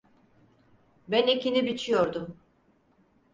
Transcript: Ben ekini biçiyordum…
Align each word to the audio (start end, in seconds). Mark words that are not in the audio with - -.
Ben 1.07 1.27
ekini 1.27 1.65
biçiyordum… 1.65 2.37